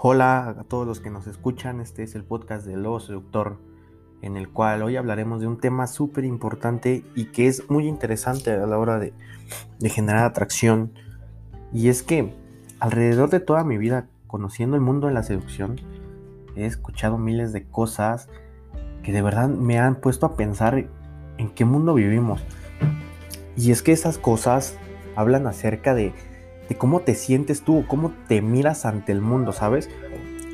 Hola 0.00 0.50
a 0.60 0.62
todos 0.62 0.86
los 0.86 1.00
que 1.00 1.10
nos 1.10 1.26
escuchan, 1.26 1.80
este 1.80 2.04
es 2.04 2.14
el 2.14 2.22
podcast 2.22 2.64
de 2.64 2.76
Lobo 2.76 3.00
Seductor, 3.00 3.58
en 4.22 4.36
el 4.36 4.48
cual 4.48 4.84
hoy 4.84 4.94
hablaremos 4.94 5.40
de 5.40 5.48
un 5.48 5.58
tema 5.58 5.88
súper 5.88 6.24
importante 6.24 7.02
y 7.16 7.32
que 7.32 7.48
es 7.48 7.68
muy 7.68 7.88
interesante 7.88 8.52
a 8.52 8.64
la 8.64 8.78
hora 8.78 9.00
de, 9.00 9.12
de, 9.80 9.88
generar 9.88 10.24
atracción. 10.24 10.92
Y 11.72 11.88
es 11.88 12.04
que 12.04 12.32
alrededor 12.78 13.28
de 13.30 13.40
toda 13.40 13.64
mi 13.64 13.76
vida, 13.76 14.06
conociendo 14.28 14.76
el 14.76 14.82
mundo 14.82 15.08
de 15.08 15.14
la 15.14 15.24
seducción, 15.24 15.80
he 16.54 16.64
escuchado 16.64 17.18
miles 17.18 17.52
de 17.52 17.64
cosas 17.64 18.28
que 19.02 19.10
de 19.10 19.22
verdad 19.22 19.48
me 19.48 19.80
han 19.80 19.96
puesto 19.96 20.26
a 20.26 20.36
pensar 20.36 20.88
en 21.38 21.50
qué 21.50 21.64
mundo 21.64 21.94
vivimos. 21.94 22.40
Y 23.56 23.72
es 23.72 23.82
que 23.82 23.90
esas 23.90 24.16
cosas 24.16 24.78
hablan 25.16 25.48
acerca 25.48 25.92
de 25.92 26.14
de 26.68 26.76
cómo 26.76 27.00
te 27.00 27.14
sientes 27.14 27.62
tú, 27.62 27.84
cómo 27.88 28.12
te 28.28 28.42
miras 28.42 28.84
ante 28.84 29.12
el 29.12 29.20
mundo, 29.20 29.52
¿sabes? 29.52 29.88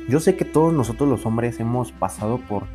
Yo 0.07 0.19
sé 0.19 0.35
que 0.35 0.45
todos 0.45 0.73
nosotros 0.73 1.09
los 1.09 1.25
hombres 1.25 1.59
hemos 1.59 1.91
pasado 1.91 2.37
por, 2.37 2.65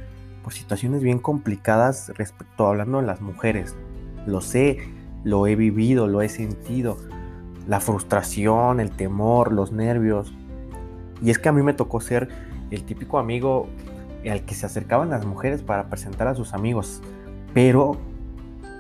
por 0.43 0.53
situaciones 0.53 1.03
bien 1.03 1.19
complicadas 1.19 2.13
respecto 2.17 2.67
hablando 2.67 3.01
de 3.01 3.07
las 3.07 3.21
mujeres. 3.21 3.77
Lo 4.27 4.41
sé, 4.41 4.79
lo 5.25 5.47
he 5.47 5.57
vivido, 5.57 6.07
lo 6.07 6.23
he 6.23 6.29
sentido. 6.29 6.99
La 7.67 7.81
frustración, 7.81 8.81
el 8.81 8.91
temor, 8.91 9.53
los 9.53 9.73
nervios. 9.73 10.33
Y 11.23 11.31
es 11.31 11.39
que 11.39 11.49
a 11.49 11.53
mí 11.53 11.63
me 11.63 11.73
tocó 11.73 12.01
ser 12.01 12.29
el 12.71 12.85
típico 12.85 13.19
amigo 13.19 13.69
al 14.29 14.45
que 14.45 14.55
se 14.55 14.67
acercaban 14.67 15.11
las 15.11 15.25
mujeres 15.25 15.63
para 15.63 15.89
presentar 15.89 16.29
a 16.29 16.35
sus 16.35 16.53
amigos. 16.53 17.01
Pero 17.55 17.97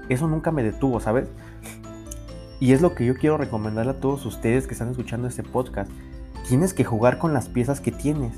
eso 0.08 0.26
nunca 0.26 0.50
me 0.50 0.62
detuvo, 0.62 1.00
¿sabes? 1.00 1.28
Y 2.60 2.74
es 2.74 2.82
lo 2.82 2.94
que 2.94 3.06
yo 3.06 3.14
quiero 3.14 3.38
recomendarle 3.38 3.92
a 3.92 4.00
todos 4.00 4.26
ustedes 4.26 4.66
que 4.66 4.74
están 4.74 4.90
escuchando 4.90 5.26
este 5.26 5.42
podcast. 5.42 5.90
Tienes 6.46 6.74
que 6.74 6.84
jugar 6.84 7.16
con 7.16 7.32
las 7.32 7.48
piezas 7.48 7.80
que 7.80 7.90
tienes. 7.90 8.34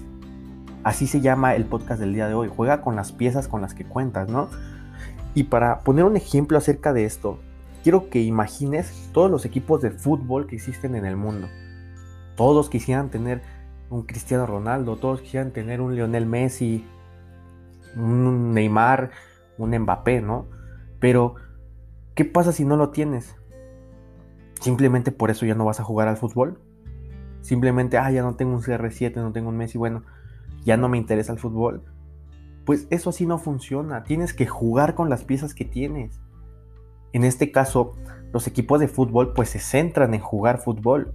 Así 0.85 1.09
se 1.09 1.21
llama 1.21 1.57
el 1.57 1.65
podcast 1.65 1.99
del 1.99 2.15
día 2.15 2.29
de 2.29 2.35
hoy. 2.35 2.49
Juega 2.49 2.83
con 2.83 2.95
las 2.95 3.11
piezas 3.11 3.49
con 3.49 3.61
las 3.61 3.75
que 3.75 3.85
cuentas, 3.85 4.29
¿no? 4.29 4.49
Y 5.35 5.45
para 5.45 5.81
poner 5.81 6.05
un 6.05 6.17
ejemplo 6.17 6.57
acerca 6.57 6.93
de 6.93 7.05
esto, 7.05 7.41
quiero 7.83 8.11
que 8.11 8.23
imagines 8.23 9.11
todos 9.13 9.29
los 9.29 9.45
equipos 9.45 9.83
de 9.83 9.91
fútbol 9.91 10.47
que 10.47 10.55
existen 10.55 10.95
en 10.95 11.05
el 11.05 11.17
mundo. 11.17 11.49
Todos 12.37 12.71
quisieran 12.71 13.11
tener 13.11 13.43
un 13.91 14.05
Cristiano 14.05 14.47
Ronaldo, 14.47 14.97
todos 14.97 15.21
quisieran 15.21 15.51
tener 15.51 15.81
un 15.81 15.97
Lionel 15.97 16.27
Messi, 16.27 16.87
un 17.97 18.55
Neymar, 18.55 19.11
un 19.59 19.77
Mbappé, 19.77 20.23
¿no? 20.23 20.47
Pero, 21.01 21.35
¿qué 22.15 22.25
pasa 22.25 22.53
si 22.53 22.65
no 22.65 22.77
lo 22.77 22.91
tienes? 22.91 23.35
Simplemente 24.63 25.11
por 25.11 25.31
eso 25.31 25.45
ya 25.45 25.57
no 25.57 25.65
vas 25.65 25.81
a 25.81 25.85
jugar 25.85 26.07
al 26.07 26.17
fútbol. 26.17 26.61
Simplemente, 27.41 27.99
ah, 27.99 28.11
ya 28.13 28.23
no 28.23 28.37
tengo 28.37 28.55
un 28.55 28.63
CR7, 28.63 29.17
no 29.17 29.33
tengo 29.33 29.49
un 29.49 29.57
Messi, 29.57 29.77
bueno, 29.77 30.05
ya 30.65 30.77
no 30.77 30.89
me 30.89 30.99
interesa 30.99 31.33
el 31.33 31.41
fútbol. 31.41 31.83
Pues 32.65 32.87
eso 32.91 33.11
así 33.11 33.27
no 33.27 33.39
funciona. 33.39 34.05
Tienes 34.05 34.33
que 34.33 34.47
jugar 34.47 34.95
con 34.95 35.11
las 35.11 35.25
piezas 35.25 35.53
que 35.53 35.65
tienes. 35.65 36.21
En 37.13 37.25
este 37.25 37.51
caso, 37.51 37.97
los 38.33 38.47
equipos 38.47 38.79
de 38.79 38.87
fútbol 38.87 39.33
pues 39.33 39.49
se 39.49 39.59
centran 39.59 40.15
en 40.15 40.21
jugar 40.21 40.59
fútbol. 40.59 41.13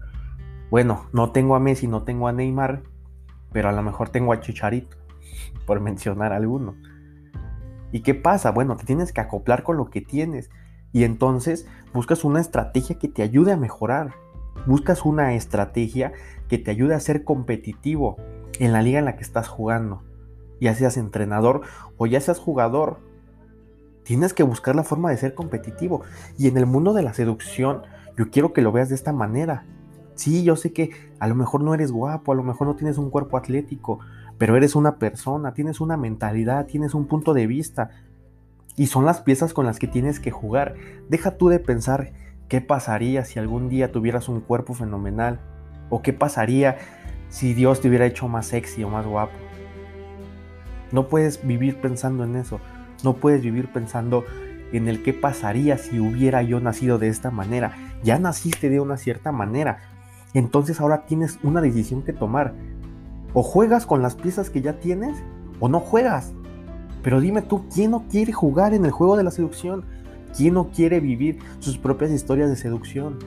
Bueno, 0.69 1.05
no 1.13 1.31
tengo 1.31 1.55
a 1.55 1.61
Messi, 1.61 1.87
no 1.87 2.03
tengo 2.03 2.27
a 2.27 2.33
Neymar, 2.33 2.83
pero 3.53 3.69
a 3.69 3.71
lo 3.71 3.81
mejor 3.81 4.09
tengo 4.09 4.33
a 4.33 4.41
Chicharito, 4.41 4.97
por 5.65 5.79
mencionar 5.79 6.33
alguno. 6.33 6.75
¿Y 7.93 8.01
qué 8.01 8.13
pasa? 8.13 8.51
Bueno, 8.51 8.75
te 8.75 8.83
tienes 8.83 9.13
que 9.13 9.21
acoplar 9.21 9.63
con 9.63 9.77
lo 9.77 9.89
que 9.89 10.01
tienes. 10.01 10.49
Y 10.97 11.03
entonces 11.03 11.67
buscas 11.93 12.23
una 12.23 12.41
estrategia 12.41 12.97
que 12.97 13.07
te 13.07 13.21
ayude 13.21 13.51
a 13.51 13.55
mejorar. 13.55 14.15
Buscas 14.65 15.05
una 15.05 15.35
estrategia 15.35 16.11
que 16.47 16.57
te 16.57 16.71
ayude 16.71 16.95
a 16.95 16.99
ser 16.99 17.23
competitivo 17.23 18.17
en 18.57 18.73
la 18.73 18.81
liga 18.81 18.97
en 18.97 19.05
la 19.05 19.15
que 19.15 19.21
estás 19.21 19.47
jugando. 19.47 20.01
Ya 20.59 20.73
seas 20.73 20.97
entrenador 20.97 21.61
o 21.97 22.07
ya 22.07 22.19
seas 22.19 22.39
jugador. 22.39 22.97
Tienes 24.05 24.33
que 24.33 24.41
buscar 24.41 24.75
la 24.75 24.83
forma 24.83 25.11
de 25.11 25.17
ser 25.17 25.35
competitivo. 25.35 26.01
Y 26.35 26.47
en 26.47 26.57
el 26.57 26.65
mundo 26.65 26.93
de 26.93 27.03
la 27.03 27.13
seducción, 27.13 27.83
yo 28.17 28.31
quiero 28.31 28.51
que 28.51 28.63
lo 28.63 28.71
veas 28.71 28.89
de 28.89 28.95
esta 28.95 29.13
manera. 29.13 29.65
Sí, 30.15 30.43
yo 30.43 30.55
sé 30.55 30.73
que 30.73 30.89
a 31.19 31.27
lo 31.27 31.35
mejor 31.35 31.61
no 31.61 31.75
eres 31.75 31.91
guapo, 31.91 32.31
a 32.31 32.35
lo 32.35 32.41
mejor 32.41 32.65
no 32.65 32.75
tienes 32.75 32.97
un 32.97 33.11
cuerpo 33.11 33.37
atlético, 33.37 33.99
pero 34.39 34.57
eres 34.57 34.75
una 34.75 34.95
persona, 34.95 35.53
tienes 35.53 35.79
una 35.79 35.95
mentalidad, 35.95 36.65
tienes 36.65 36.95
un 36.95 37.05
punto 37.05 37.35
de 37.35 37.45
vista, 37.45 37.91
y 38.77 38.87
son 38.87 39.05
las 39.05 39.21
piezas 39.21 39.53
con 39.53 39.65
las 39.65 39.79
que 39.79 39.87
tienes 39.87 40.19
que 40.19 40.31
jugar. 40.31 40.75
Deja 41.09 41.31
tú 41.37 41.49
de 41.49 41.59
pensar 41.59 42.13
qué 42.47 42.61
pasaría 42.61 43.25
si 43.25 43.39
algún 43.39 43.69
día 43.69 43.91
tuvieras 43.91 44.29
un 44.29 44.39
cuerpo 44.39 44.75
fenomenal. 44.75 45.39
O 45.89 46.01
qué 46.01 46.13
pasaría 46.13 46.77
si 47.29 47.53
Dios 47.53 47.81
te 47.81 47.89
hubiera 47.89 48.05
hecho 48.05 48.27
más 48.27 48.45
sexy 48.45 48.83
o 48.83 48.89
más 48.89 49.05
guapo. 49.05 49.33
No 50.91 51.07
puedes 51.07 51.45
vivir 51.45 51.81
pensando 51.81 52.23
en 52.23 52.35
eso. 52.35 52.59
No 53.03 53.15
puedes 53.15 53.41
vivir 53.41 53.71
pensando 53.73 54.23
en 54.71 54.87
el 54.87 55.01
qué 55.01 55.11
pasaría 55.11 55.77
si 55.79 55.99
hubiera 55.99 56.43
yo 56.43 56.59
nacido 56.59 56.99
de 56.99 57.07
esta 57.07 57.31
manera. 57.31 57.73
Ya 58.03 58.19
naciste 58.19 58.69
de 58.69 58.79
una 58.79 58.97
cierta 58.97 59.31
manera. 59.31 59.79
Entonces 60.35 60.79
ahora 60.79 61.05
tienes 61.07 61.39
una 61.41 61.61
decisión 61.61 62.03
que 62.03 62.13
tomar. 62.13 62.53
O 63.33 63.41
juegas 63.41 63.87
con 63.87 64.03
las 64.03 64.15
piezas 64.15 64.51
que 64.51 64.61
ya 64.61 64.73
tienes 64.73 65.17
o 65.59 65.67
no 65.67 65.79
juegas. 65.79 66.33
Pero 67.07 67.21
dime 67.21 67.41
tú, 67.41 67.63
¿quién 67.73 67.91
no 67.91 68.03
quiere 68.09 68.33
jugar 68.33 68.73
en 68.73 68.83
el 68.83 68.91
juego 68.91 69.15
de 69.15 69.23
la 69.23 69.31
seducción? 69.31 69.85
¿Quién 70.35 70.55
no 70.55 70.71
quiere 70.71 70.99
vivir 70.99 71.39
sus 71.59 71.77
propias 71.77 72.11
historias 72.11 72.49
de 72.49 72.57
seducción? 72.57 73.17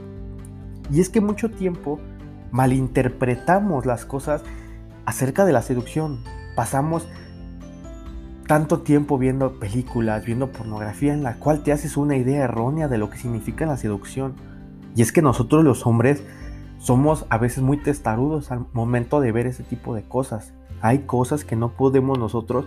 Y 0.93 1.01
es 1.01 1.09
que 1.09 1.23
mucho 1.23 1.51
tiempo 1.51 1.99
malinterpretamos 2.51 3.87
las 3.87 4.05
cosas 4.05 4.43
acerca 5.07 5.47
de 5.47 5.55
la 5.55 5.63
seducción. 5.63 6.23
Pasamos 6.55 7.09
tanto 8.47 8.81
tiempo 8.81 9.17
viendo 9.17 9.59
películas, 9.59 10.27
viendo 10.27 10.53
pornografía 10.53 11.15
en 11.15 11.23
la 11.23 11.37
cual 11.37 11.63
te 11.63 11.73
haces 11.73 11.97
una 11.97 12.19
idea 12.19 12.45
errónea 12.45 12.87
de 12.87 12.99
lo 12.99 13.09
que 13.09 13.17
significa 13.17 13.65
la 13.65 13.79
seducción. 13.79 14.35
Y 14.95 15.01
es 15.01 15.11
que 15.11 15.23
nosotros 15.23 15.65
los 15.65 15.87
hombres 15.87 16.23
somos 16.77 17.25
a 17.31 17.39
veces 17.39 17.63
muy 17.63 17.79
testarudos 17.79 18.51
al 18.51 18.67
momento 18.75 19.23
de 19.23 19.33
ver 19.33 19.47
ese 19.47 19.63
tipo 19.63 19.95
de 19.95 20.03
cosas. 20.03 20.53
Hay 20.83 20.99
cosas 20.99 21.47
que 21.47 21.57
no 21.57 21.71
podemos 21.71 22.19
nosotros 22.19 22.67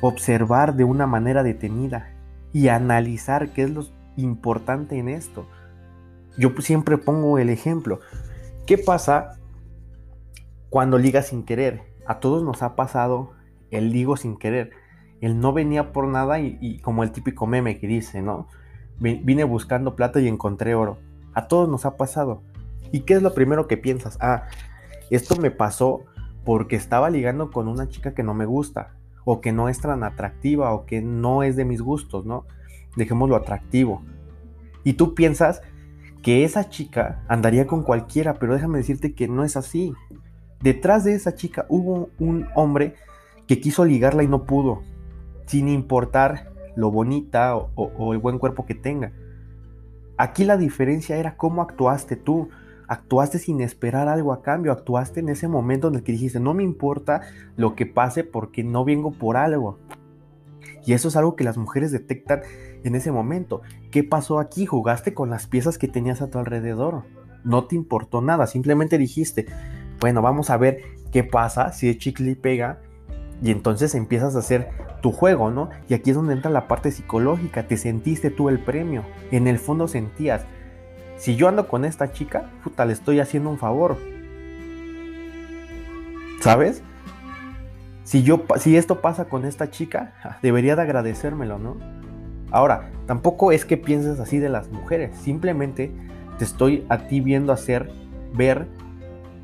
observar 0.00 0.74
de 0.74 0.84
una 0.84 1.06
manera 1.06 1.42
detenida 1.42 2.10
y 2.52 2.68
analizar 2.68 3.50
qué 3.50 3.62
es 3.62 3.70
lo 3.70 3.84
importante 4.16 4.98
en 4.98 5.08
esto. 5.08 5.46
Yo 6.36 6.50
siempre 6.58 6.98
pongo 6.98 7.38
el 7.38 7.50
ejemplo. 7.50 8.00
¿Qué 8.66 8.78
pasa 8.78 9.38
cuando 10.68 10.98
ligas 10.98 11.28
sin 11.28 11.44
querer? 11.44 11.82
A 12.06 12.20
todos 12.20 12.42
nos 12.42 12.62
ha 12.62 12.76
pasado 12.76 13.32
el 13.70 13.92
ligo 13.92 14.16
sin 14.16 14.36
querer. 14.36 14.70
Él 15.20 15.38
no 15.38 15.52
venía 15.52 15.92
por 15.92 16.06
nada 16.06 16.40
y, 16.40 16.78
como 16.80 17.02
el 17.02 17.12
típico 17.12 17.46
meme 17.46 17.78
que 17.78 17.86
dice, 17.86 18.22
¿no? 18.22 18.48
Vine 18.98 19.44
buscando 19.44 19.96
plata 19.96 20.20
y 20.20 20.28
encontré 20.28 20.74
oro. 20.74 20.98
A 21.34 21.46
todos 21.46 21.68
nos 21.68 21.84
ha 21.84 21.96
pasado. 21.96 22.42
¿Y 22.90 23.00
qué 23.00 23.14
es 23.14 23.22
lo 23.22 23.34
primero 23.34 23.66
que 23.66 23.76
piensas? 23.76 24.16
Ah, 24.20 24.44
esto 25.10 25.36
me 25.36 25.50
pasó 25.50 26.04
porque 26.44 26.76
estaba 26.76 27.10
ligando 27.10 27.50
con 27.50 27.68
una 27.68 27.88
chica 27.88 28.14
que 28.14 28.22
no 28.22 28.34
me 28.34 28.46
gusta 28.46 28.94
o 29.24 29.40
que 29.40 29.52
no 29.52 29.68
es 29.68 29.80
tan 29.80 30.02
atractiva 30.02 30.72
o 30.72 30.86
que 30.86 31.02
no 31.02 31.42
es 31.42 31.56
de 31.56 31.64
mis 31.64 31.80
gustos, 31.80 32.24
¿no? 32.24 32.46
Dejémoslo 32.96 33.36
atractivo. 33.36 34.02
Y 34.84 34.94
tú 34.94 35.14
piensas 35.14 35.62
que 36.22 36.44
esa 36.44 36.68
chica 36.68 37.22
andaría 37.28 37.66
con 37.66 37.82
cualquiera, 37.82 38.34
pero 38.34 38.54
déjame 38.54 38.78
decirte 38.78 39.14
que 39.14 39.28
no 39.28 39.44
es 39.44 39.56
así. 39.56 39.94
Detrás 40.60 41.04
de 41.04 41.14
esa 41.14 41.34
chica 41.34 41.66
hubo 41.68 42.10
un 42.18 42.46
hombre 42.54 42.94
que 43.46 43.60
quiso 43.60 43.84
ligarla 43.84 44.22
y 44.22 44.28
no 44.28 44.44
pudo, 44.44 44.82
sin 45.46 45.68
importar 45.68 46.50
lo 46.76 46.90
bonita 46.90 47.56
o, 47.56 47.70
o 47.74 48.12
el 48.12 48.18
buen 48.18 48.38
cuerpo 48.38 48.66
que 48.66 48.74
tenga. 48.74 49.12
Aquí 50.16 50.44
la 50.44 50.56
diferencia 50.56 51.16
era 51.16 51.36
cómo 51.36 51.62
actuaste 51.62 52.16
tú, 52.16 52.50
actuaste 52.90 53.38
sin 53.38 53.60
esperar 53.60 54.08
algo 54.08 54.32
a 54.32 54.42
cambio, 54.42 54.72
actuaste 54.72 55.20
en 55.20 55.28
ese 55.28 55.46
momento 55.46 55.86
en 55.86 55.94
el 55.94 56.02
que 56.02 56.10
dijiste, 56.10 56.40
no 56.40 56.54
me 56.54 56.64
importa 56.64 57.20
lo 57.56 57.76
que 57.76 57.86
pase 57.86 58.24
porque 58.24 58.64
no 58.64 58.84
vengo 58.84 59.12
por 59.12 59.36
algo. 59.36 59.78
Y 60.84 60.94
eso 60.94 61.06
es 61.06 61.14
algo 61.14 61.36
que 61.36 61.44
las 61.44 61.56
mujeres 61.56 61.92
detectan 61.92 62.40
en 62.82 62.96
ese 62.96 63.12
momento. 63.12 63.62
¿Qué 63.92 64.02
pasó 64.02 64.40
aquí? 64.40 64.66
Jugaste 64.66 65.14
con 65.14 65.30
las 65.30 65.46
piezas 65.46 65.78
que 65.78 65.86
tenías 65.86 66.20
a 66.20 66.30
tu 66.30 66.40
alrededor. 66.40 67.04
No 67.44 67.64
te 67.66 67.76
importó 67.76 68.22
nada, 68.22 68.48
simplemente 68.48 68.98
dijiste, 68.98 69.46
bueno, 70.00 70.20
vamos 70.20 70.50
a 70.50 70.56
ver 70.56 70.82
qué 71.12 71.22
pasa 71.22 71.70
si 71.70 71.90
el 71.90 71.98
chicle 71.98 72.34
pega 72.34 72.80
y 73.40 73.52
entonces 73.52 73.94
empiezas 73.94 74.34
a 74.34 74.40
hacer 74.40 74.68
tu 75.00 75.12
juego, 75.12 75.52
¿no? 75.52 75.70
Y 75.88 75.94
aquí 75.94 76.10
es 76.10 76.16
donde 76.16 76.32
entra 76.32 76.50
la 76.50 76.66
parte 76.66 76.90
psicológica, 76.90 77.68
te 77.68 77.76
sentiste 77.76 78.30
tú 78.30 78.48
el 78.48 78.58
premio, 78.58 79.04
en 79.30 79.46
el 79.46 79.60
fondo 79.60 79.86
sentías, 79.86 80.44
si 81.20 81.36
yo 81.36 81.48
ando 81.48 81.68
con 81.68 81.84
esta 81.84 82.12
chica, 82.12 82.50
puta, 82.64 82.86
le 82.86 82.94
estoy 82.94 83.20
haciendo 83.20 83.50
un 83.50 83.58
favor. 83.58 83.98
¿Sabes? 86.40 86.82
Si, 88.04 88.22
yo, 88.22 88.42
si 88.56 88.78
esto 88.78 89.02
pasa 89.02 89.26
con 89.26 89.44
esta 89.44 89.70
chica, 89.70 90.14
debería 90.40 90.76
de 90.76 90.82
agradecérmelo, 90.82 91.58
¿no? 91.58 91.76
Ahora, 92.50 92.90
tampoco 93.06 93.52
es 93.52 93.66
que 93.66 93.76
pienses 93.76 94.18
así 94.18 94.38
de 94.38 94.48
las 94.48 94.70
mujeres, 94.70 95.14
simplemente 95.18 95.92
te 96.38 96.44
estoy 96.44 96.86
a 96.88 97.06
ti 97.06 97.20
viendo 97.20 97.52
hacer, 97.52 97.92
ver 98.32 98.66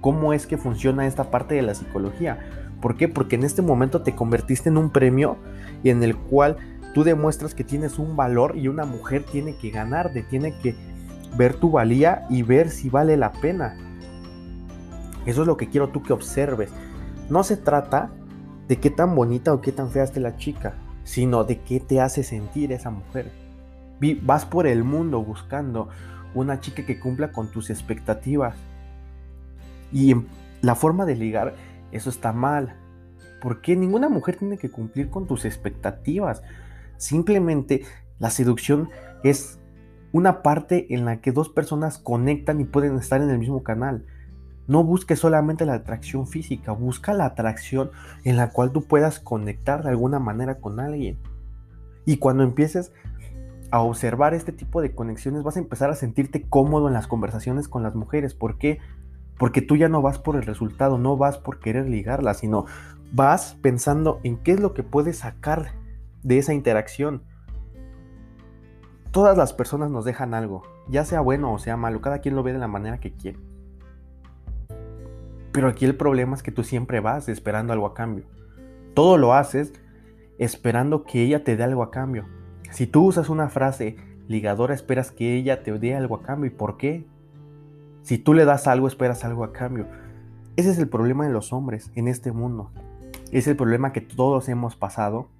cómo 0.01 0.33
es 0.33 0.47
que 0.47 0.57
funciona 0.57 1.07
esta 1.07 1.31
parte 1.31 1.57
de 1.57 1.63
la 1.63 1.75
psicología. 1.75 2.39
¿Por 2.81 2.97
qué? 2.97 3.07
Porque 3.07 3.37
en 3.37 3.45
este 3.45 3.61
momento 3.61 4.01
te 4.01 4.15
convertiste 4.15 4.71
en 4.71 4.79
un 4.79 4.89
premio 4.89 5.37
y 5.85 5.91
en 5.91 6.03
el 6.03 6.17
cual 6.17 6.57
tú 6.95 7.05
demuestras 7.05 7.55
que 7.55 7.65
tienes 7.65 7.99
un 7.99 8.17
valor 8.17 8.57
y 8.57 8.69
una 8.69 8.87
mujer 8.87 9.25
tiene 9.31 9.57
que 9.57 9.69
ganarte, 9.69 10.23
tiene 10.23 10.59
que 10.59 10.96
ver 11.37 11.55
tu 11.55 11.71
valía 11.71 12.27
y 12.31 12.43
ver 12.43 12.71
si 12.71 12.91
vale 12.91 13.17
la 13.17 13.33
pena. 13.33 13.77
Eso 15.27 15.43
es 15.43 15.47
lo 15.47 15.57
que 15.57 15.69
quiero 15.69 15.89
tú 15.89 16.03
que 16.03 16.13
observes. 16.13 16.71
No 17.29 17.43
se 17.43 17.57
trata 17.57 18.11
de 18.69 18.79
qué 18.79 18.91
tan 18.91 19.15
bonita 19.15 19.53
o 19.53 19.61
qué 19.61 19.73
tan 19.73 19.91
fea 19.91 20.05
esté 20.05 20.21
la 20.21 20.37
chica, 20.37 20.75
sino 21.05 21.45
de 21.45 21.61
qué 21.61 21.81
te 21.81 22.01
hace 22.01 22.23
sentir 22.23 22.73
esa 22.73 22.91
mujer. 22.91 23.33
Vas 24.23 24.45
por 24.45 24.67
el 24.67 24.85
mundo 24.85 25.23
buscando 25.23 25.89
una 26.35 26.61
chica 26.61 26.85
que 26.85 27.01
cumpla 27.01 27.33
con 27.33 27.51
tus 27.51 27.71
expectativas. 27.71 28.57
Y 29.93 30.15
la 30.63 30.75
forma 30.75 31.07
de 31.07 31.17
ligar, 31.17 31.55
eso 31.93 32.11
está 32.11 32.33
mal. 32.33 32.77
Porque 33.41 33.77
ninguna 33.77 34.09
mujer 34.09 34.37
tiene 34.37 34.59
que 34.59 34.71
cumplir 34.71 35.11
con 35.11 35.27
tus 35.27 35.45
expectativas. 35.45 36.43
Simplemente 36.97 37.83
la 38.19 38.31
seducción 38.31 38.91
es 39.23 39.59
una 40.13 40.43
parte 40.43 40.93
en 40.95 41.05
la 41.05 41.21
que 41.21 41.33
dos 41.33 41.49
personas 41.49 41.99
conectan 41.99 42.61
y 42.61 42.65
pueden 42.65 42.97
estar 42.97 43.21
en 43.21 43.31
el 43.31 43.39
mismo 43.39 43.63
canal. 43.63 44.05
No 44.67 44.83
busques 44.83 45.21
solamente 45.21 45.65
la 45.65 45.75
atracción 45.75 46.27
física, 46.27 46.73
busca 46.73 47.13
la 47.15 47.27
atracción 47.27 47.91
en 48.25 48.37
la 48.37 48.51
cual 48.51 48.73
tú 48.73 48.83
puedas 48.83 49.21
conectar 49.21 49.83
de 49.83 49.91
alguna 49.91 50.19
manera 50.19 50.57
con 50.57 50.81
alguien. 50.81 51.19
Y 52.05 52.19
cuando 52.19 52.43
empieces 52.43 52.93
a 53.71 53.81
observar 53.81 54.35
este 54.35 54.53
tipo 54.53 54.81
de 54.81 54.95
conexiones 54.95 55.43
vas 55.43 55.57
a 55.57 55.61
empezar 55.61 55.91
a 55.91 55.97
sentirte 55.97 56.43
cómodo 56.49 56.89
en 56.89 56.95
las 56.95 57.07
conversaciones 57.07 57.69
con 57.69 57.83
las 57.83 57.95
mujeres. 57.95 58.35
¿Por 58.35 58.59
qué? 58.59 58.79
Porque 59.39 59.63
tú 59.63 59.77
ya 59.77 59.89
no 59.89 60.03
vas 60.03 60.19
por 60.19 60.37
el 60.37 60.43
resultado, 60.43 60.99
no 60.99 61.17
vas 61.17 61.39
por 61.39 61.61
querer 61.61 61.89
ligarla, 61.89 62.35
sino 62.35 62.67
vas 63.13 63.57
pensando 63.61 64.21
en 64.25 64.39
qué 64.39 64.53
es 64.53 64.61
lo 64.61 64.75
que 64.75 64.83
puedes 64.83 65.19
sacar 65.19 65.73
de 66.23 66.39
esa 66.39 66.55
interacción. 66.55 67.23
Todas 69.17 69.39
las 69.39 69.55
personas 69.55 69.91
nos 69.91 70.05
dejan 70.05 70.35
algo, 70.35 70.63
ya 70.89 71.07
sea 71.07 71.23
bueno 71.23 71.51
o 71.55 71.59
sea 71.59 71.79
malo, 71.79 72.03
cada 72.03 72.19
quien 72.19 72.37
lo 72.37 72.43
ve 72.43 72.53
de 72.53 72.59
la 72.59 72.69
manera 72.69 73.01
que 73.01 73.15
quiere. 73.15 73.39
Pero 75.53 75.69
aquí 75.69 75.87
el 75.87 75.97
problema 75.97 76.37
es 76.37 76.43
que 76.43 76.53
tú 76.53 76.63
siempre 76.63 77.01
vas 77.01 77.31
esperando 77.31 77.73
algo 77.73 77.87
a 77.87 77.95
cambio. 77.95 78.27
Todo 78.93 79.17
lo 79.17 79.33
haces 79.33 79.73
esperando 80.37 81.05
que 81.05 81.23
ella 81.23 81.45
te 81.45 81.57
dé 81.57 81.65
algo 81.65 81.83
a 81.83 81.91
cambio. 81.91 82.27
Si 82.71 82.87
tú 82.87 83.07
usas 83.07 83.31
una 83.31 83.49
frase 83.49 83.97
ligadora, 84.29 84.75
esperas 84.75 85.13
que 85.13 85.35
ella 85.35 85.63
te 85.63 85.73
dé 85.79 85.97
algo 85.97 86.17
a 86.17 86.23
cambio. 86.23 86.51
¿Y 86.51 86.55
por 86.55 86.77
qué? 86.77 87.07
Si 88.03 88.19
tú 88.19 88.35
le 88.35 88.45
das 88.45 88.67
algo, 88.67 88.87
esperas 88.87 89.25
algo 89.25 89.45
a 89.45 89.53
cambio. 89.55 89.87
Ese 90.57 90.69
es 90.69 90.79
el 90.79 90.91
problema 90.91 91.25
de 91.25 91.33
los 91.33 91.55
hombres 91.55 91.91
en 91.95 92.09
este 92.09 92.33
mundo. 92.33 92.71
Es 93.33 93.47
el 93.47 93.57
problema 93.57 93.95
que 93.95 94.03
todos 94.03 94.51
hemos 94.51 94.77
pasado, 94.77 95.31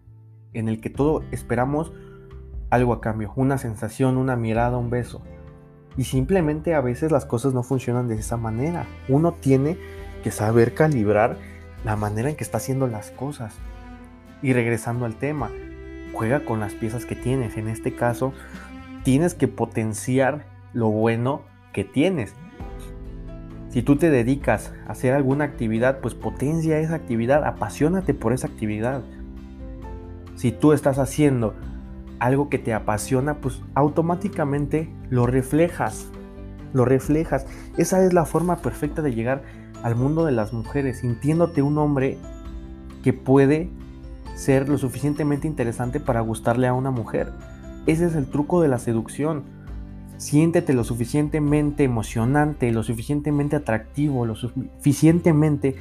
en 0.55 0.71
el 0.71 0.81
que 0.81 0.89
todos 0.89 1.25
esperamos 1.31 1.93
algo 2.71 2.93
a 2.93 3.01
cambio, 3.01 3.33
una 3.37 3.59
sensación, 3.59 4.17
una 4.17 4.37
mirada, 4.37 4.79
un 4.79 4.91
beso. 4.91 5.23
Y 5.97 6.05
simplemente 6.05 6.75
a 6.75 6.81
veces 6.81 7.11
las 7.11 7.25
cosas 7.25 7.55
no 7.55 7.63
funcionan 7.63 8.09
de 8.09 8.17
esa 8.17 8.37
manera. 8.37 8.87
Uno 9.09 9.33
tiene 9.33 9.79
que 10.23 10.31
saber 10.31 10.75
calibrar 10.75 11.37
la 11.85 11.97
manera 11.97 12.29
en 12.29 12.37
que 12.37 12.45
está 12.45 12.59
haciendo 12.59 12.87
las 12.87 13.11
cosas. 13.11 13.55
Y 14.43 14.53
regresando 14.53 15.07
al 15.07 15.17
tema, 15.17 15.51
juega 16.13 16.45
con 16.45 16.61
las 16.61 16.75
piezas 16.75 17.07
que 17.07 17.17
tienes. 17.17 17.57
En 17.57 17.69
este 17.69 17.95
caso, 17.95 18.33
tienes 19.05 19.35
que 19.35 19.49
potenciar 19.49 20.45
lo 20.73 20.91
bueno 20.91 21.43
que 21.73 21.85
tienes. 21.85 22.35
Si 23.71 23.83
tú 23.83 23.97
te 23.97 24.11
dedicas 24.11 24.73
a 24.87 24.93
hacer 24.93 25.15
alguna 25.15 25.45
actividad, 25.45 26.01
pues 26.01 26.15
potencia 26.15 26.79
esa 26.79 26.95
actividad, 26.95 27.45
apasionate 27.45 28.15
por 28.15 28.33
esa 28.33 28.47
actividad. 28.47 29.03
Si 30.35 30.53
tú 30.53 30.73
estás 30.73 30.99
haciendo 30.99 31.55
algo 32.19 32.49
que 32.49 32.59
te 32.59 32.75
apasiona, 32.75 33.35
pues 33.41 33.63
automáticamente 33.75 34.91
lo 35.11 35.27
reflejas. 35.27 36.09
Lo 36.73 36.85
reflejas. 36.85 37.47
Esa 37.77 38.05
es 38.05 38.13
la 38.13 38.25
forma 38.25 38.57
perfecta 38.57 39.03
de 39.03 39.15
llegar 39.15 39.43
al 39.83 39.97
mundo 39.97 40.25
de 40.25 40.33
las 40.33 40.53
mujeres, 40.53 41.01
sintiéndote 41.01 41.63
un 41.63 41.79
hombre 41.79 42.19
que 43.03 43.13
puede 43.13 43.71
ser 44.35 44.69
lo 44.69 44.79
suficientemente 44.79 45.47
interesante 45.47 46.01
para 46.01 46.21
gustarle 46.21 46.67
a 46.67 46.75
una 46.75 46.91
mujer. 46.91 47.33
Ese 47.87 48.07
es 48.07 48.15
el 48.15 48.27
truco 48.27 48.61
de 48.61 48.69
la 48.69 48.79
seducción. 48.79 49.45
Siéntete 50.19 50.73
lo 50.73 50.83
suficientemente 50.83 51.85
emocionante, 51.85 52.73
lo 52.73 52.83
suficientemente 52.83 53.57
atractivo, 53.57 54.27
lo 54.27 54.35
suficientemente 54.35 55.77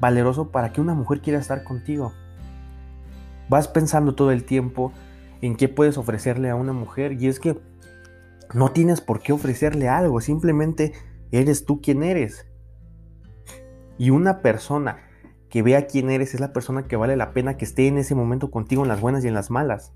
valeroso 0.00 0.50
para 0.50 0.72
que 0.72 0.80
una 0.80 0.94
mujer 0.94 1.20
quiera 1.20 1.38
estar 1.38 1.64
contigo. 1.64 2.12
Vas 3.48 3.68
pensando 3.68 4.14
todo 4.14 4.32
el 4.32 4.44
tiempo 4.44 4.92
en 5.40 5.56
qué 5.56 5.68
puedes 5.68 5.98
ofrecerle 5.98 6.50
a 6.50 6.54
una 6.54 6.72
mujer 6.72 7.12
y 7.12 7.28
es 7.28 7.40
que 7.40 7.58
no 8.54 8.70
tienes 8.72 9.00
por 9.00 9.20
qué 9.20 9.32
ofrecerle 9.32 9.88
algo, 9.88 10.20
simplemente 10.20 10.92
eres 11.30 11.64
tú 11.64 11.80
quien 11.80 12.02
eres. 12.02 12.46
Y 13.98 14.10
una 14.10 14.40
persona 14.40 14.98
que 15.48 15.62
vea 15.62 15.86
quién 15.86 16.10
eres 16.10 16.34
es 16.34 16.40
la 16.40 16.52
persona 16.52 16.84
que 16.84 16.96
vale 16.96 17.16
la 17.16 17.32
pena 17.32 17.56
que 17.56 17.64
esté 17.64 17.86
en 17.86 17.98
ese 17.98 18.14
momento 18.14 18.50
contigo 18.50 18.82
en 18.82 18.88
las 18.88 19.00
buenas 19.00 19.24
y 19.24 19.28
en 19.28 19.34
las 19.34 19.50
malas. 19.50 19.92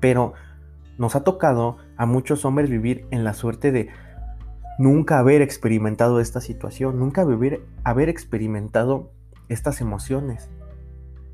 Pero 0.00 0.32
nos 0.98 1.16
ha 1.16 1.24
tocado 1.24 1.78
a 1.96 2.06
muchos 2.06 2.44
hombres 2.44 2.68
vivir 2.68 3.06
en 3.10 3.24
la 3.24 3.34
suerte 3.34 3.72
de 3.72 3.88
nunca 4.78 5.18
haber 5.18 5.42
experimentado 5.42 6.20
esta 6.20 6.40
situación, 6.40 6.98
nunca 6.98 7.22
haber, 7.22 7.62
haber 7.84 8.08
experimentado 8.08 9.12
estas 9.48 9.80
emociones. 9.80 10.48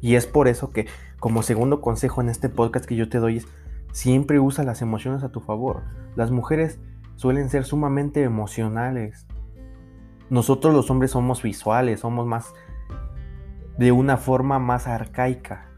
Y 0.01 0.17
es 0.17 0.27
por 0.27 0.49
eso 0.49 0.71
que 0.71 0.87
como 1.19 1.43
segundo 1.43 1.81
consejo 1.81 2.21
en 2.21 2.29
este 2.29 2.49
podcast 2.49 2.85
que 2.85 2.97
yo 2.97 3.09
te 3.09 3.19
doy 3.19 3.39
es 3.39 3.49
siempre 3.93 4.41
usa 4.41 4.65
las 4.65 4.83
emociones 4.83 5.23
a 5.23 5.31
tu 5.31 5.41
favor. 5.41 5.83
Las 6.17 6.31
mujeres 6.31 6.79
suelen 7.17 7.49
ser 7.49 7.65
sumamente 7.65 8.23
emocionales, 8.23 9.27
nosotros 10.29 10.75
los 10.75 10.91
hombres 10.91 11.13
somos 11.13 11.43
visuales, 11.43 12.01
somos 12.01 12.27
más 12.27 12.53
de 13.79 13.93
una 13.93 14.17
forma 14.17 14.59
más 14.59 14.89
arcaica. 14.89 15.69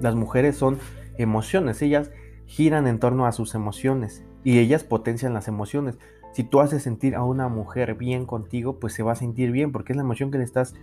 Las 0.00 0.14
mujeres 0.14 0.56
son 0.56 0.78
emociones, 1.16 1.80
ellas 1.80 2.10
giran 2.46 2.86
en 2.86 2.98
torno 2.98 3.24
a 3.24 3.32
sus 3.32 3.54
emociones 3.54 4.24
y 4.42 4.58
ellas 4.58 4.82
potencian 4.82 5.32
las 5.32 5.46
emociones. 5.48 5.98
Si 6.32 6.44
tú 6.44 6.60
haces 6.60 6.82
sentir 6.82 7.14
a 7.14 7.22
una 7.22 7.48
mujer 7.48 7.94
bien 7.94 8.26
contigo, 8.26 8.80
pues 8.80 8.94
se 8.94 9.02
va 9.02 9.12
a 9.12 9.16
sentir 9.16 9.52
bien 9.52 9.70
porque 9.70 9.92
es 9.92 9.96
la 9.96 10.02
emoción 10.02 10.30
que 10.30 10.38
le 10.38 10.44
estás 10.44 10.74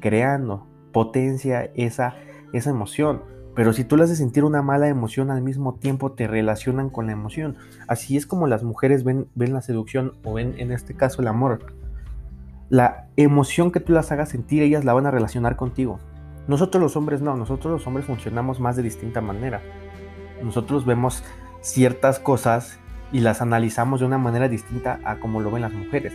creando, 0.00 0.66
potencia 0.92 1.70
esa, 1.74 2.16
esa 2.56 2.70
emoción. 2.70 3.22
Pero 3.54 3.72
si 3.72 3.84
tú 3.84 3.96
le 3.96 4.04
haces 4.04 4.18
sentir 4.18 4.44
una 4.44 4.62
mala 4.62 4.88
emoción, 4.88 5.30
al 5.30 5.42
mismo 5.42 5.74
tiempo 5.74 6.12
te 6.12 6.26
relacionan 6.26 6.90
con 6.90 7.06
la 7.06 7.12
emoción. 7.12 7.56
Así 7.86 8.16
es 8.16 8.26
como 8.26 8.46
las 8.46 8.64
mujeres 8.64 9.04
ven, 9.04 9.28
ven 9.34 9.52
la 9.52 9.62
seducción 9.62 10.14
o 10.24 10.34
ven 10.34 10.54
en 10.58 10.72
este 10.72 10.94
caso 10.94 11.22
el 11.22 11.28
amor 11.28 11.60
la 12.68 13.06
emoción 13.16 13.70
que 13.70 13.80
tú 13.80 13.92
las 13.92 14.10
hagas 14.10 14.30
sentir, 14.30 14.62
ellas 14.62 14.84
la 14.84 14.94
van 14.94 15.06
a 15.06 15.10
relacionar 15.10 15.56
contigo. 15.56 16.00
Nosotros 16.48 16.82
los 16.82 16.96
hombres 16.96 17.20
no, 17.20 17.36
nosotros 17.36 17.72
los 17.72 17.86
hombres 17.86 18.06
funcionamos 18.06 18.60
más 18.60 18.76
de 18.76 18.82
distinta 18.82 19.20
manera. 19.20 19.60
Nosotros 20.42 20.84
vemos 20.84 21.22
ciertas 21.60 22.18
cosas 22.18 22.78
y 23.12 23.20
las 23.20 23.40
analizamos 23.40 24.00
de 24.00 24.06
una 24.06 24.18
manera 24.18 24.48
distinta 24.48 24.98
a 25.04 25.20
como 25.20 25.40
lo 25.40 25.50
ven 25.50 25.62
las 25.62 25.72
mujeres. 25.72 26.12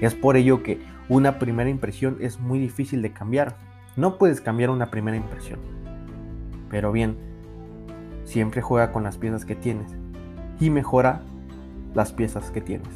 Es 0.00 0.14
por 0.14 0.36
ello 0.36 0.62
que 0.62 0.80
una 1.08 1.38
primera 1.38 1.70
impresión 1.70 2.16
es 2.20 2.40
muy 2.40 2.58
difícil 2.58 3.00
de 3.02 3.12
cambiar. 3.12 3.54
No 3.94 4.16
puedes 4.16 4.40
cambiar 4.40 4.70
una 4.70 4.90
primera 4.90 5.16
impresión. 5.16 5.60
Pero 6.70 6.92
bien, 6.92 7.16
siempre 8.24 8.62
juega 8.62 8.90
con 8.90 9.02
las 9.02 9.18
piezas 9.18 9.44
que 9.44 9.54
tienes 9.54 9.92
y 10.60 10.70
mejora 10.70 11.20
las 11.94 12.12
piezas 12.12 12.50
que 12.50 12.62
tienes. 12.62 12.88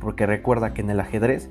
Porque 0.00 0.26
recuerda 0.26 0.74
que 0.74 0.82
en 0.82 0.90
el 0.90 1.00
ajedrez 1.00 1.50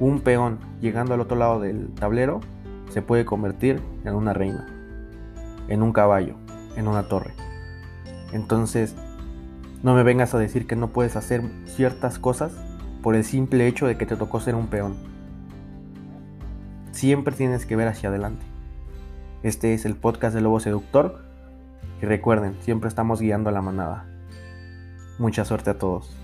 un 0.00 0.20
peón 0.20 0.58
llegando 0.80 1.12
al 1.14 1.20
otro 1.20 1.36
lado 1.36 1.60
del 1.60 1.90
tablero 1.94 2.40
se 2.88 3.02
puede 3.02 3.26
convertir 3.26 3.82
en 4.04 4.14
una 4.14 4.32
reina, 4.32 4.66
en 5.68 5.82
un 5.82 5.92
caballo, 5.92 6.36
en 6.76 6.88
una 6.88 7.08
torre. 7.08 7.34
Entonces, 8.32 8.94
no 9.82 9.94
me 9.94 10.02
vengas 10.02 10.34
a 10.34 10.38
decir 10.38 10.66
que 10.66 10.76
no 10.76 10.88
puedes 10.88 11.16
hacer 11.16 11.42
ciertas 11.66 12.18
cosas 12.18 12.52
por 13.02 13.14
el 13.14 13.24
simple 13.24 13.66
hecho 13.66 13.86
de 13.86 13.98
que 13.98 14.06
te 14.06 14.16
tocó 14.16 14.40
ser 14.40 14.54
un 14.54 14.68
peón. 14.68 14.96
Siempre 16.98 17.32
tienes 17.32 17.64
que 17.64 17.76
ver 17.76 17.86
hacia 17.86 18.08
adelante. 18.08 18.44
Este 19.44 19.72
es 19.72 19.84
el 19.84 19.94
podcast 19.94 20.34
de 20.34 20.40
Lobo 20.40 20.58
Seductor. 20.58 21.20
Y 22.02 22.06
recuerden, 22.06 22.56
siempre 22.60 22.88
estamos 22.88 23.20
guiando 23.20 23.50
a 23.50 23.52
la 23.52 23.62
manada. 23.62 24.04
Mucha 25.20 25.44
suerte 25.44 25.70
a 25.70 25.78
todos. 25.78 26.16